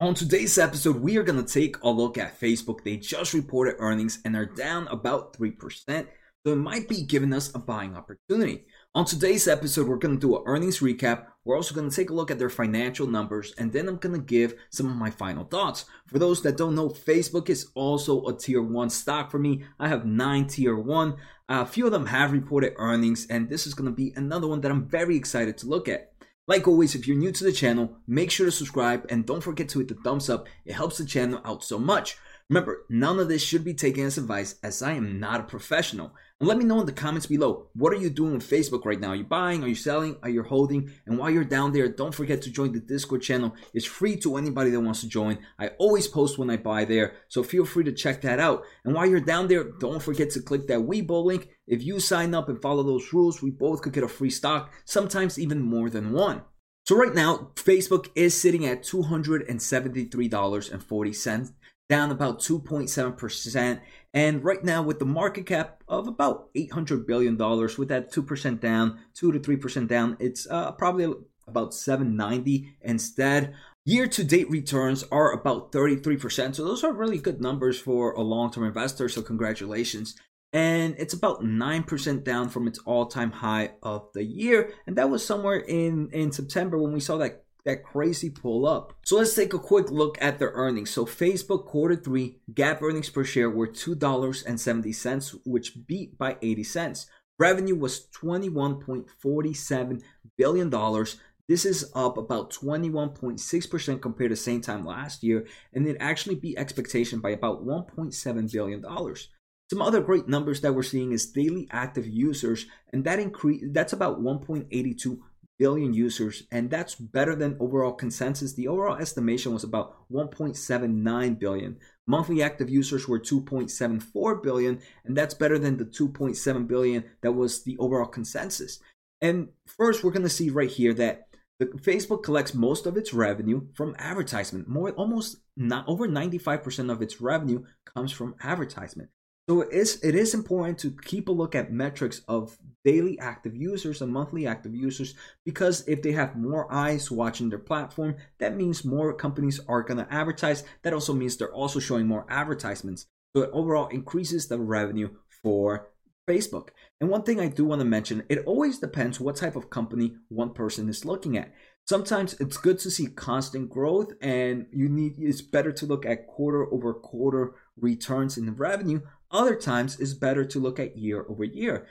[0.00, 2.84] On today's episode, we are going to take a look at Facebook.
[2.84, 6.06] They just reported earnings and are down about 3%,
[6.46, 8.66] so it might be giving us a buying opportunity.
[8.94, 11.26] On today's episode, we're going to do an earnings recap.
[11.44, 14.14] We're also going to take a look at their financial numbers, and then I'm going
[14.14, 15.84] to give some of my final thoughts.
[16.06, 19.64] For those that don't know, Facebook is also a tier 1 stock for me.
[19.80, 21.16] I have 9 tier 1.
[21.48, 24.60] A few of them have reported earnings, and this is going to be another one
[24.60, 26.12] that I'm very excited to look at.
[26.48, 29.68] Like always, if you're new to the channel, make sure to subscribe and don't forget
[29.68, 30.48] to hit the thumbs up.
[30.64, 32.16] It helps the channel out so much.
[32.48, 36.12] Remember, none of this should be taken as advice as I am not a professional.
[36.40, 39.00] And let me know in the comments below, what are you doing with Facebook right
[39.00, 39.08] now?
[39.08, 39.64] Are you buying?
[39.64, 40.18] Are you selling?
[40.22, 40.88] Are you holding?
[41.04, 43.56] And while you're down there, don't forget to join the Discord channel.
[43.74, 45.38] It's free to anybody that wants to join.
[45.58, 48.62] I always post when I buy there, so feel free to check that out.
[48.84, 51.48] And while you're down there, don't forget to click that Webull link.
[51.66, 54.72] If you sign up and follow those rules, we both could get a free stock,
[54.84, 56.42] sometimes even more than one.
[56.84, 61.52] So right now, Facebook is sitting at $273.40,
[61.88, 63.80] down about 2.7%.
[64.14, 69.00] And right now, with the market cap of about $800 billion, with that 2% down,
[69.14, 71.12] 2 to 3% down, it's uh, probably
[71.46, 73.54] about 790 instead.
[73.84, 76.54] Year to date returns are about 33%.
[76.54, 79.08] So those are really good numbers for a long term investor.
[79.08, 80.14] So congratulations
[80.52, 85.24] and it's about 9% down from its all-time high of the year and that was
[85.24, 88.94] somewhere in in September when we saw that that crazy pull up.
[89.04, 90.88] So let's take a quick look at their earnings.
[90.88, 97.06] So Facebook quarter 3 GAAP earnings per share were $2.70 which beat by 80 cents.
[97.38, 100.02] Revenue was 21.47
[100.38, 101.20] billion dollars.
[101.46, 106.58] This is up about 21.6% compared to same time last year and it actually beat
[106.58, 109.28] expectation by about 1.7 billion dollars.
[109.70, 113.92] Some other great numbers that we're seeing is daily active users, and that increase that's
[113.92, 115.18] about 1.82
[115.58, 118.54] billion users, and that's better than overall consensus.
[118.54, 121.78] The overall estimation was about 1.79 billion.
[122.06, 127.64] Monthly active users were 2.74 billion, and that's better than the 2.7 billion that was
[127.64, 128.78] the overall consensus.
[129.20, 133.12] And first, we're going to see right here that the, Facebook collects most of its
[133.12, 134.68] revenue from advertisement.
[134.68, 139.10] More, almost not over 95% of its revenue comes from advertisement.
[139.48, 143.56] So it is, it is important to keep a look at metrics of daily active
[143.56, 145.14] users and monthly active users
[145.44, 150.04] because if they have more eyes watching their platform, that means more companies are going
[150.04, 150.64] to advertise.
[150.82, 153.06] That also means they're also showing more advertisements.
[153.34, 155.10] So it overall increases the revenue
[155.42, 155.88] for
[156.28, 156.68] Facebook.
[157.00, 160.16] And one thing I do want to mention, it always depends what type of company
[160.28, 161.54] one person is looking at.
[161.88, 166.26] Sometimes it's good to see constant growth and you need it's better to look at
[166.26, 169.00] quarter over quarter returns in the revenue
[169.30, 171.86] other times, it's better to look at year over year.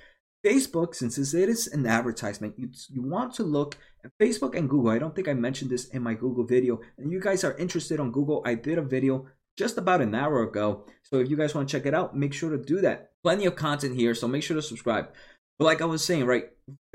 [0.45, 4.91] Facebook, since it is an advertisement, you, you want to look at Facebook and Google.
[4.91, 6.79] I don't think I mentioned this in my Google video.
[6.97, 9.27] And you guys are interested on Google, I did a video
[9.57, 10.85] just about an hour ago.
[11.03, 13.11] So if you guys want to check it out, make sure to do that.
[13.23, 15.09] Plenty of content here, so make sure to subscribe.
[15.57, 16.45] But like I was saying, right,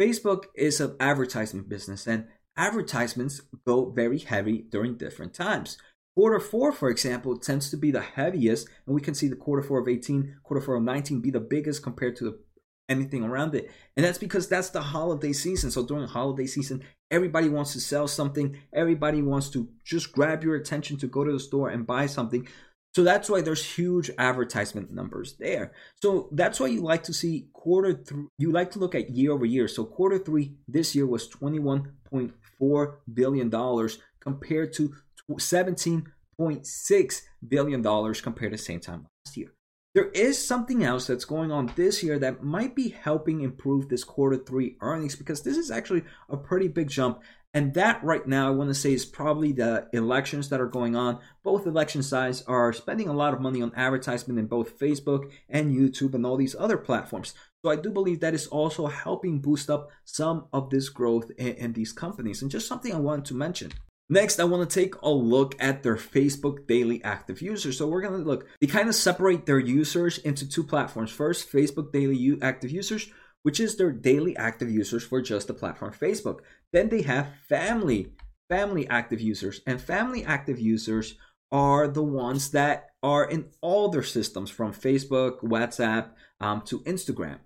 [0.00, 5.78] Facebook is an advertisement business and advertisements go very heavy during different times.
[6.14, 9.62] Quarter four, for example, tends to be the heaviest, and we can see the quarter
[9.62, 12.38] four of 18, quarter four of 19 be the biggest compared to the,
[12.88, 13.70] anything around it.
[13.96, 15.70] And that's because that's the holiday season.
[15.70, 20.56] So during holiday season, everybody wants to sell something, everybody wants to just grab your
[20.56, 22.46] attention to go to the store and buy something.
[22.94, 25.72] So that's why there's huge advertisement numbers there.
[26.02, 29.32] So that's why you like to see quarter three, you like to look at year
[29.32, 29.66] over year.
[29.66, 33.88] So quarter three this year was $21.4 billion
[34.20, 34.94] compared to
[35.30, 39.52] $17.6 billion compared to same time last year.
[39.94, 44.04] There is something else that's going on this year that might be helping improve this
[44.04, 47.20] quarter three earnings because this is actually a pretty big jump.
[47.52, 50.96] And that right now, I want to say, is probably the elections that are going
[50.96, 51.18] on.
[51.44, 55.74] Both election sides are spending a lot of money on advertisement in both Facebook and
[55.74, 57.34] YouTube and all these other platforms.
[57.62, 61.48] So I do believe that is also helping boost up some of this growth in,
[61.56, 62.40] in these companies.
[62.40, 63.72] And just something I wanted to mention.
[64.12, 67.78] Next, I want to take a look at their Facebook daily active users.
[67.78, 71.10] So we're going to look, they kind of separate their users into two platforms.
[71.10, 73.08] First, Facebook daily active users,
[73.42, 76.40] which is their daily active users for just the platform Facebook.
[76.74, 78.12] Then they have family,
[78.50, 79.62] family active users.
[79.66, 81.14] And family active users
[81.50, 87.38] are the ones that are in all their systems from Facebook, WhatsApp um, to Instagram.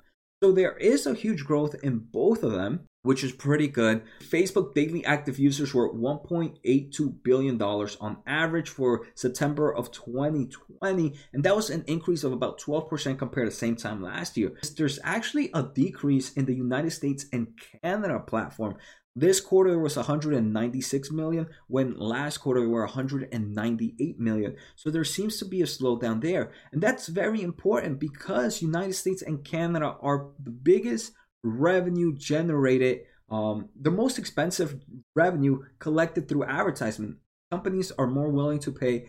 [0.42, 4.02] So there is a huge growth in both of them which is pretty good.
[4.20, 11.54] Facebook daily active users were $1.82 billion on average for September of 2020, and that
[11.54, 14.52] was an increase of about 12% compared to the same time last year.
[14.76, 17.48] There's actually a decrease in the United States and
[17.82, 18.76] Canada platform.
[19.18, 24.56] This quarter was 196 million, when last quarter we were 198 million.
[24.74, 26.52] So there seems to be a slowdown there.
[26.70, 31.12] And that's very important because United States and Canada are the biggest
[31.42, 33.00] revenue generated,
[33.30, 34.80] um, the most expensive
[35.14, 37.16] revenue collected through advertisement.
[37.50, 39.06] Companies are more willing to pay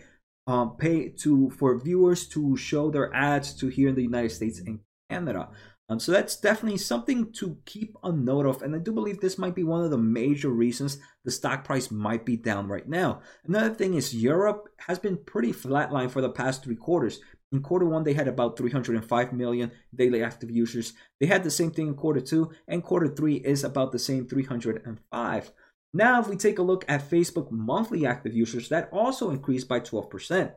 [0.47, 4.59] um, pay to for viewers to show their ads to here in the United States
[4.59, 4.79] and
[5.09, 5.49] Canada.
[5.89, 9.37] Um, so that's definitely something to keep a note of, and I do believe this
[9.37, 13.21] might be one of the major reasons the stock price might be down right now.
[13.45, 17.21] Another thing is Europe has been pretty flatline for the past three quarters.
[17.51, 20.93] In quarter one, they had about 305 million daily active users.
[21.19, 24.27] They had the same thing in quarter two, and quarter three is about the same
[24.27, 25.51] 305.
[25.93, 29.79] Now, if we take a look at Facebook monthly active users, that also increased by
[29.79, 30.53] 12%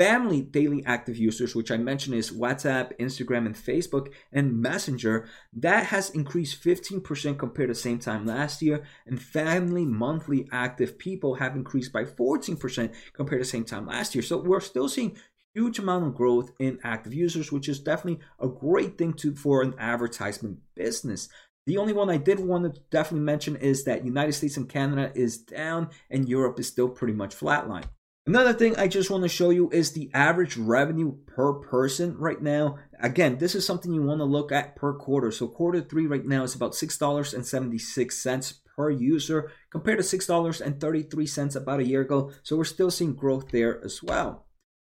[0.00, 5.84] family daily active users, which I mentioned is WhatsApp, Instagram, and Facebook, and Messenger, that
[5.88, 8.82] has increased 15% compared to the same time last year.
[9.04, 14.14] And family monthly active people have increased by 14% compared to the same time last
[14.14, 14.22] year.
[14.22, 15.18] So we're still seeing
[15.54, 19.62] huge amount of growth in active users, which is definitely a great thing to for
[19.62, 21.28] an advertisement business.
[21.66, 25.12] The only one I did want to definitely mention is that United States and Canada
[25.14, 27.84] is down and Europe is still pretty much flatline.
[28.26, 32.40] Another thing I just want to show you is the average revenue per person right
[32.40, 32.78] now.
[33.00, 35.30] Again, this is something you want to look at per quarter.
[35.30, 41.86] So quarter three right now is about $6.76 per user compared to $6.33 about a
[41.86, 42.30] year ago.
[42.42, 44.46] So we're still seeing growth there as well.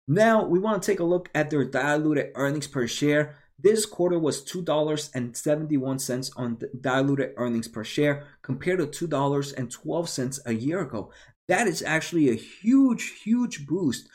[0.08, 3.38] Now we want to take a look at their diluted earnings per share.
[3.58, 11.12] This quarter was $2.71 on diluted earnings per share compared to $2.12 a year ago.
[11.48, 14.10] That is actually a huge, huge boost.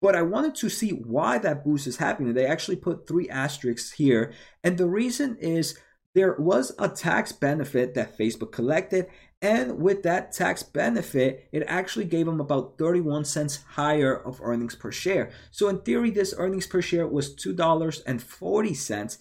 [0.00, 2.34] But I wanted to see why that boost is happening.
[2.34, 4.32] They actually put three asterisks here.
[4.64, 5.78] And the reason is
[6.14, 9.06] there was a tax benefit that Facebook collected.
[9.42, 14.76] And with that tax benefit, it actually gave them about 31 cents higher of earnings
[14.76, 15.32] per share.
[15.50, 19.18] So in theory, this earnings per share was $2.40.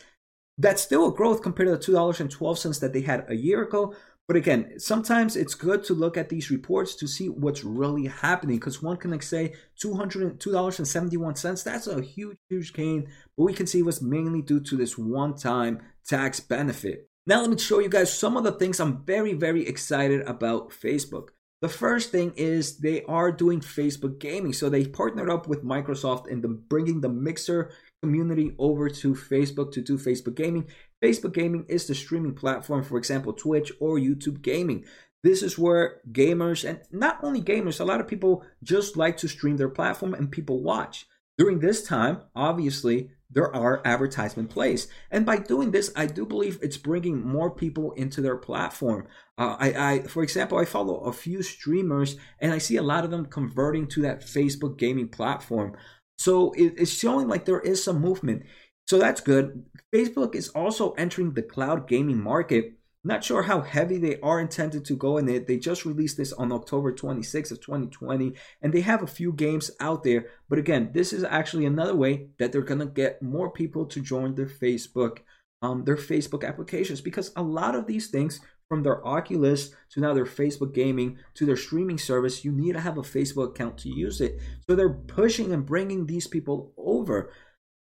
[0.59, 3.95] That's still a growth compared to the $2.12 that they had a year ago.
[4.27, 8.57] But again, sometimes it's good to look at these reports to see what's really happening
[8.57, 11.63] because one can like say $202.71.
[11.63, 13.09] That's a huge, huge gain.
[13.35, 17.10] But we can see it was mainly due to this one time tax benefit.
[17.27, 20.71] Now, let me show you guys some of the things I'm very, very excited about
[20.71, 21.29] Facebook.
[21.61, 24.53] The first thing is they are doing Facebook gaming.
[24.53, 27.71] So they partnered up with Microsoft the bringing the Mixer
[28.01, 30.67] community over to Facebook to do Facebook gaming.
[31.03, 34.85] Facebook gaming is the streaming platform, for example, Twitch or YouTube gaming.
[35.23, 39.27] This is where gamers, and not only gamers, a lot of people just like to
[39.27, 41.05] stream their platform and people watch.
[41.37, 44.87] During this time, obviously, there are advertisement plays.
[45.09, 49.07] And by doing this, I do believe it's bringing more people into their platform.
[49.37, 53.05] Uh, I, I, for example, I follow a few streamers and I see a lot
[53.05, 55.75] of them converting to that Facebook gaming platform.
[56.17, 58.43] So it, it's showing like there is some movement.
[58.87, 59.63] So that's good.
[59.95, 62.73] Facebook is also entering the cloud gaming market.
[63.03, 65.47] Not sure how heavy they are intended to go in it.
[65.47, 69.71] They just released this on October 26th of 2020, and they have a few games
[69.79, 70.27] out there.
[70.47, 74.35] But again, this is actually another way that they're gonna get more people to join
[74.35, 75.19] their Facebook,
[75.63, 78.39] um, their Facebook applications, because a lot of these things,
[78.71, 82.79] from their Oculus to now their Facebook gaming to their streaming service, you need to
[82.79, 84.39] have a Facebook account to use it.
[84.65, 87.33] So they're pushing and bringing these people over.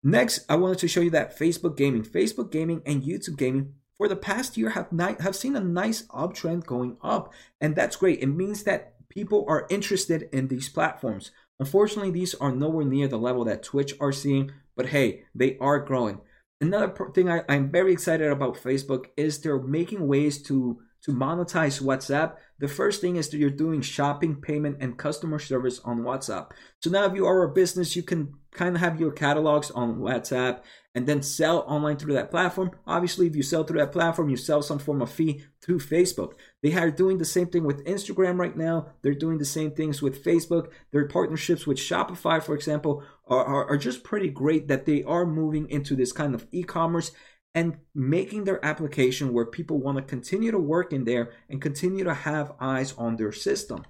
[0.04, 4.08] Next, I wanted to show you that Facebook gaming, Facebook gaming, and YouTube gaming for
[4.08, 4.88] the past year have
[5.20, 8.24] have seen a nice uptrend going up, and that's great.
[8.24, 11.32] It means that people are interested in these platforms.
[11.60, 15.80] Unfortunately, these are nowhere near the level that Twitch are seeing, but hey, they are
[15.80, 16.22] growing.
[16.62, 21.82] Another thing I, I'm very excited about Facebook is they're making ways to to monetize
[21.82, 26.52] WhatsApp, the first thing is that you're doing shopping, payment, and customer service on WhatsApp.
[26.82, 30.00] So now, if you are a business, you can kind of have your catalogs on
[30.00, 30.62] WhatsApp
[30.96, 32.72] and then sell online through that platform.
[32.86, 36.34] Obviously, if you sell through that platform, you sell some form of fee through Facebook.
[36.64, 38.88] They are doing the same thing with Instagram right now.
[39.02, 40.72] They're doing the same things with Facebook.
[40.92, 45.26] Their partnerships with Shopify, for example, are, are, are just pretty great that they are
[45.26, 47.12] moving into this kind of e commerce
[47.56, 52.04] and making their application where people want to continue to work in there and continue
[52.04, 53.84] to have eyes on their system.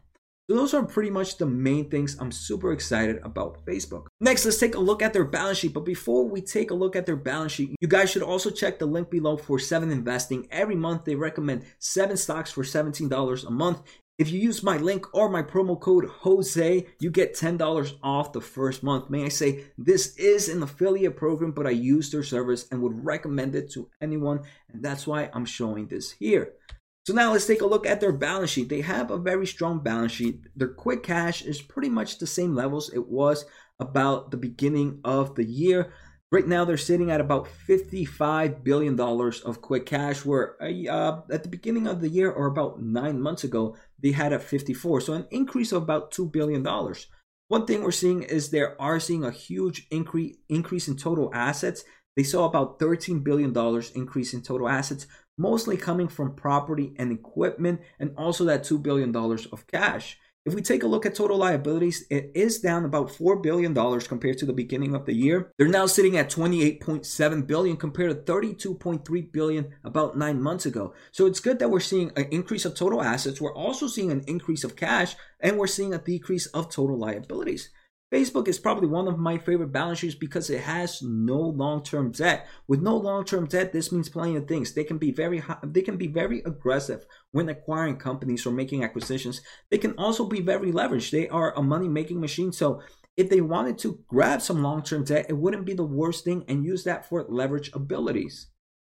[0.50, 4.08] So those are pretty much the main things I'm super excited about Facebook.
[4.20, 5.74] Next, let's take a look at their balance sheet.
[5.74, 8.80] But before we take a look at their balance sheet, you guys should also check
[8.80, 10.48] the link below for 7 Investing.
[10.50, 13.84] Every month they recommend 7 stocks for $17 a month.
[14.20, 18.42] If you use my link or my promo code Jose, you get $10 off the
[18.42, 19.10] first month.
[19.10, 23.06] May I say, this is an affiliate program, but I use their service and would
[23.06, 24.42] recommend it to anyone.
[24.74, 26.52] And that's why I'm showing this here.
[27.08, 28.68] So now let's take a look at their balance sheet.
[28.68, 30.42] They have a very strong balance sheet.
[30.54, 33.46] Their quick cash is pretty much the same levels it was
[33.80, 35.94] about the beginning of the year.
[36.32, 41.50] Right now, they're sitting at about $55 billion of quick cash, where uh, at the
[41.50, 45.02] beginning of the year or about nine months ago, they had at 54.
[45.02, 46.64] So an increase of about $2 billion.
[47.48, 51.84] One thing we're seeing is they are seeing a huge increase increase in total assets.
[52.16, 53.52] They saw about $13 billion
[53.96, 59.16] increase in total assets, mostly coming from property and equipment, and also that $2 billion
[59.16, 60.20] of cash.
[60.46, 64.38] If we take a look at total liabilities, it is down about $4 billion compared
[64.38, 65.52] to the beginning of the year.
[65.58, 70.94] They're now sitting at 28.7 billion compared to 32.3 billion about nine months ago.
[71.12, 73.42] So it's good that we're seeing an increase of total assets.
[73.42, 77.70] We're also seeing an increase of cash and we're seeing a decrease of total liabilities.
[78.12, 82.48] Facebook is probably one of my favorite balance sheets because it has no long-term debt.
[82.68, 84.74] With no long-term debt, this means plenty of things.
[84.74, 89.42] They can be very they can be very aggressive when acquiring companies or making acquisitions.
[89.70, 91.12] They can also be very leveraged.
[91.12, 92.52] They are a money-making machine.
[92.52, 92.82] So
[93.16, 96.66] if they wanted to grab some long-term debt, it wouldn't be the worst thing and
[96.66, 98.48] use that for leverage abilities.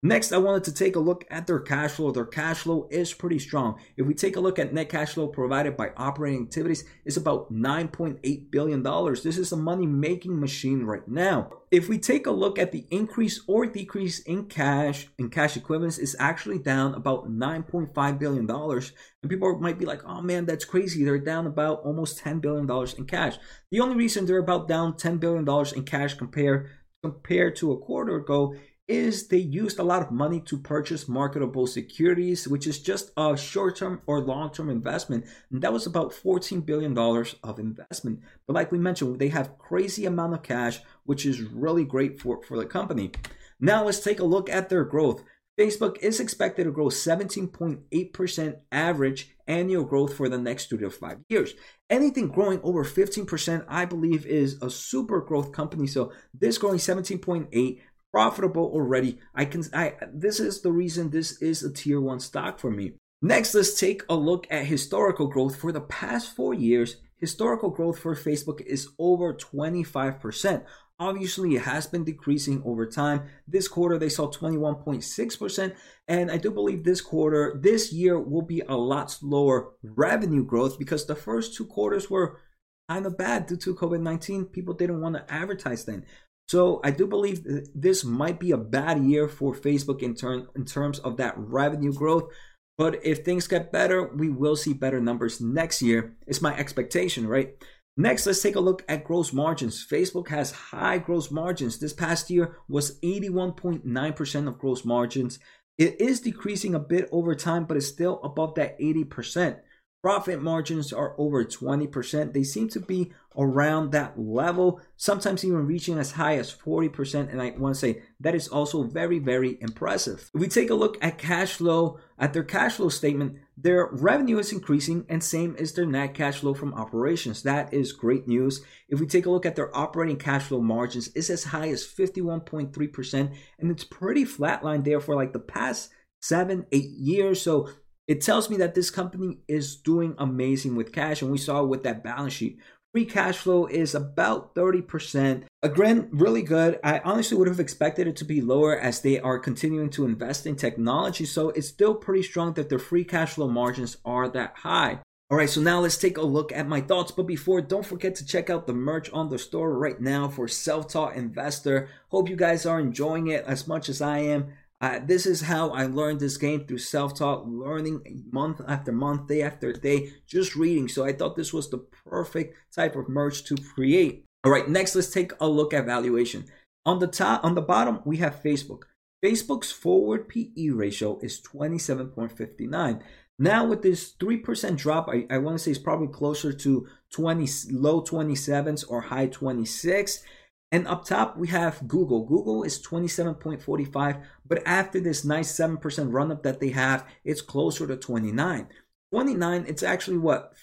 [0.05, 2.11] Next, I wanted to take a look at their cash flow.
[2.11, 3.79] Their cash flow is pretty strong.
[3.97, 7.53] If we take a look at net cash flow provided by operating activities, it's about
[7.53, 8.83] $9.8 billion.
[8.83, 11.53] This is a money making machine right now.
[11.71, 15.99] If we take a look at the increase or decrease in cash and cash equivalents,
[15.99, 18.51] it's actually down about $9.5 billion.
[18.51, 21.05] And people might be like, oh man, that's crazy.
[21.05, 22.69] They're down about almost $10 billion
[22.99, 23.37] in cash.
[23.71, 26.71] The only reason they're about down $10 billion in cash compared
[27.03, 28.55] compared to a quarter ago
[28.89, 33.37] is they used a lot of money to purchase marketable securities, which is just a
[33.37, 35.25] short term or long term investment.
[35.51, 38.21] And that was about $14 billion of investment.
[38.47, 42.43] But like we mentioned, they have crazy amount of cash, which is really great for,
[42.43, 43.12] for the company.
[43.61, 45.23] Now let's take a look at their growth.
[45.59, 51.19] Facebook is expected to grow 17.8% average annual growth for the next two to five
[51.29, 51.55] years.
[51.91, 55.87] Anything growing over 15%, I believe, is a super growth company.
[55.87, 57.81] So this growing 17.8
[58.12, 59.19] profitable already.
[59.35, 62.92] I can I this is the reason this is a tier 1 stock for me.
[63.21, 66.97] Next, let's take a look at historical growth for the past 4 years.
[67.16, 70.64] Historical growth for Facebook is over 25%.
[70.99, 73.23] Obviously, it has been decreasing over time.
[73.47, 75.75] This quarter, they saw 21.6%.
[76.09, 80.78] And I do believe this quarter, this year, will be a lot slower revenue growth
[80.78, 82.40] because the first two quarters were
[82.88, 84.47] kind of bad due to COVID 19.
[84.47, 86.04] People didn't want to advertise then.
[86.49, 87.45] So I do believe
[87.75, 91.93] this might be a bad year for Facebook in turn in terms of that revenue
[91.93, 92.31] growth.
[92.77, 96.17] But if things get better, we will see better numbers next year.
[96.27, 97.55] It's my expectation, right?
[97.97, 99.87] Next, let's take a look at gross margins.
[99.87, 101.79] Facebook has high gross margins.
[101.79, 105.39] This past year was 81.9% of gross margins.
[105.79, 109.59] It is decreasing a bit over time, but it's still above that 80%.
[110.03, 112.33] Profit margins are over 20%.
[112.33, 117.31] They seem to be around that level, sometimes even reaching as high as 40%.
[117.31, 120.29] And I want to say that is also very, very impressive.
[120.35, 124.39] If we take a look at cash flow, at their cash flow statement, their revenue
[124.39, 127.45] is increasing and same is their net cash flow from operations.
[127.45, 128.65] That is great news.
[128.89, 131.87] If we take a look at their operating cash flow margins, it's as high as
[131.87, 135.91] 51.3%, and it's pretty flatline there for like the past
[136.21, 137.43] seven, eight years.
[137.43, 137.69] So
[138.09, 141.83] it tells me that this company is doing amazing with cash, and we saw with
[141.85, 142.59] that balance sheet.
[142.93, 145.45] Free cash flow is about 30%.
[145.63, 146.79] Again, really good.
[146.85, 150.47] I honestly would have expected it to be lower as they are continuing to invest
[150.47, 151.25] in technology.
[151.25, 154.99] So it's still pretty strong that their free cash flow margins are that high.
[155.31, 157.13] All right, so now let's take a look at my thoughts.
[157.13, 160.47] But before, don't forget to check out the merch on the store right now for
[160.47, 161.89] Self Taught Investor.
[162.09, 164.53] Hope you guys are enjoying it as much as I am.
[164.83, 169.29] Uh, this is how I learned this game through self taught learning month after month,
[169.29, 170.89] day after day, just reading.
[170.89, 174.25] So I thought this was the perfect type of merch to create.
[174.43, 176.47] All right, next let's take a look at valuation.
[176.85, 178.83] On the top, on the bottom, we have Facebook.
[179.25, 183.01] Facebook's forward PE ratio is 27.59.
[183.39, 187.47] Now with this 3% drop, I, I want to say it's probably closer to 20
[187.71, 190.25] low 27s or high 26.
[190.73, 192.25] And up top, we have Google.
[192.25, 197.87] Google is 27.45, but after this nice 7% run up that they have, it's closer
[197.87, 198.69] to 29.
[199.12, 200.55] 29, it's actually what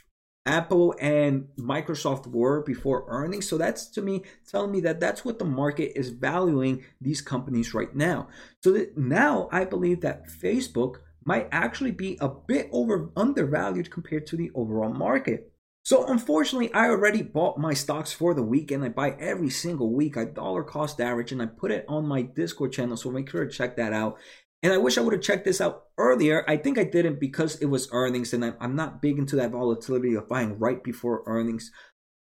[0.48, 3.48] Apple and Microsoft were before earnings.
[3.48, 7.76] So that's to me telling me that that's what the market is valuing these companies
[7.76, 8.30] right now.
[8.64, 14.26] So that now I believe that Facebook might actually be a bit over undervalued compared
[14.28, 15.54] to the overall market.
[15.90, 19.92] So unfortunately, I already bought my stocks for the week and I buy every single
[19.92, 20.18] week.
[20.18, 22.96] I dollar cost average and I put it on my Discord channel.
[22.96, 24.20] So make sure to check that out.
[24.62, 26.46] And I wish I would have checked this out earlier.
[26.48, 30.14] I think I didn't because it was earnings, and I'm not big into that volatility
[30.14, 31.72] of buying right before earnings.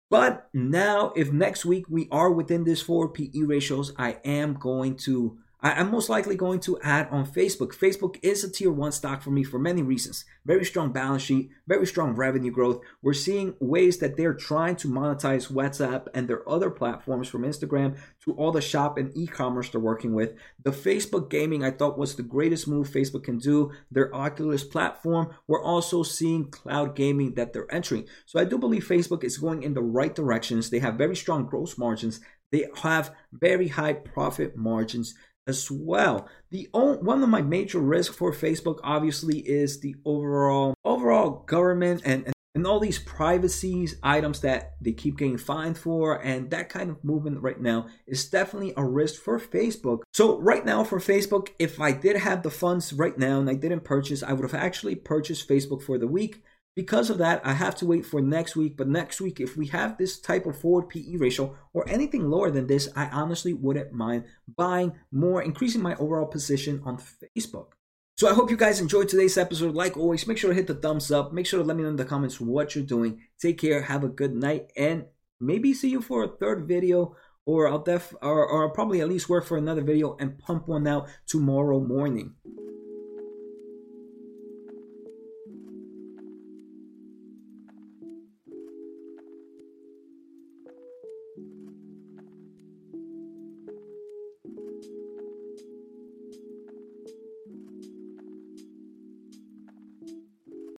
[0.10, 4.96] But now, if next week we are within this 4 PE ratios, I am going
[5.06, 7.76] to I, am most likely going to add on Facebook.
[7.76, 10.26] Facebook is a tier one stock for me for many reasons.
[10.44, 12.82] Very strong balance sheet, very strong revenue growth.
[13.04, 17.98] We're seeing ways that they're trying to monetize WhatsApp and their other platforms from Instagram
[18.26, 20.34] to all the shop and e-commerce they're working with.
[20.64, 23.72] The Facebook gaming I thought was the greatest move Facebook can do.
[23.92, 25.36] Their Oculus platform.
[25.48, 28.08] We're also seeing cloud gaming that they're entering.
[28.26, 30.72] So I do believe Facebook is going in the right directions.
[30.72, 32.20] They have very strong gross margins.
[32.52, 35.16] They have very high profit margins
[35.48, 36.28] as well.
[36.50, 42.26] The one of my major risks for Facebook obviously is the overall overall government and,
[42.26, 46.90] and and all these privacy items that they keep getting fined for and that kind
[46.90, 51.50] of movement right now is definitely a risk for facebook so right now for facebook
[51.60, 54.54] if i did have the funds right now and i didn't purchase i would have
[54.54, 56.44] actually purchased facebook for the week
[56.76, 58.78] because of that, I have to wait for next week.
[58.78, 62.50] But next week, if we have this type of forward PE ratio or anything lower
[62.50, 64.26] than this, I honestly wouldn't mind
[64.56, 67.74] buying more, increasing my overall position on Facebook.
[68.18, 69.76] So I hope you guys enjoyed today's episode.
[69.76, 71.34] Like always, make sure to hit the thumbs up.
[71.34, 73.22] Make sure to let me know in the comments what you're doing.
[73.42, 75.06] Take care, have a good night, and
[75.40, 79.10] maybe see you for a third video or I'll def or, or I'll probably at
[79.10, 82.36] least work for another video and pump one out tomorrow morning.